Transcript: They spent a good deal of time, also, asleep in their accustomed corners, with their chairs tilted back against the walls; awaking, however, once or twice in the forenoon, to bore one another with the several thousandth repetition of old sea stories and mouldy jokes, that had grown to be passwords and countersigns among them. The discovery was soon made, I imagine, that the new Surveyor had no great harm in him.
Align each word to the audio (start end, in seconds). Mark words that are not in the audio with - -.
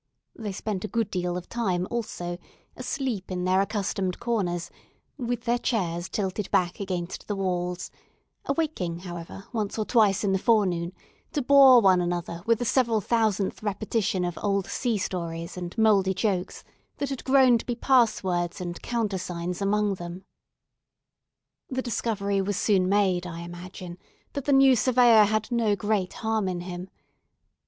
They 0.35 0.51
spent 0.51 0.83
a 0.83 0.87
good 0.87 1.11
deal 1.11 1.37
of 1.37 1.47
time, 1.47 1.87
also, 1.91 2.39
asleep 2.75 3.29
in 3.29 3.43
their 3.43 3.61
accustomed 3.61 4.17
corners, 4.19 4.71
with 5.15 5.43
their 5.43 5.59
chairs 5.59 6.09
tilted 6.09 6.49
back 6.49 6.79
against 6.79 7.27
the 7.27 7.35
walls; 7.35 7.91
awaking, 8.45 9.01
however, 9.01 9.43
once 9.53 9.77
or 9.77 9.85
twice 9.85 10.23
in 10.23 10.31
the 10.31 10.39
forenoon, 10.39 10.91
to 11.33 11.43
bore 11.43 11.81
one 11.81 12.01
another 12.01 12.41
with 12.47 12.57
the 12.57 12.65
several 12.65 12.99
thousandth 12.99 13.61
repetition 13.61 14.25
of 14.25 14.39
old 14.41 14.65
sea 14.65 14.97
stories 14.97 15.55
and 15.55 15.77
mouldy 15.77 16.15
jokes, 16.15 16.63
that 16.97 17.09
had 17.11 17.23
grown 17.23 17.59
to 17.59 17.65
be 17.67 17.75
passwords 17.75 18.59
and 18.59 18.81
countersigns 18.81 19.61
among 19.61 19.93
them. 19.93 20.25
The 21.69 21.83
discovery 21.83 22.41
was 22.41 22.57
soon 22.57 22.89
made, 22.89 23.27
I 23.27 23.41
imagine, 23.41 23.99
that 24.33 24.45
the 24.45 24.51
new 24.51 24.75
Surveyor 24.75 25.25
had 25.25 25.51
no 25.51 25.75
great 25.75 26.13
harm 26.25 26.47
in 26.47 26.61
him. 26.61 26.89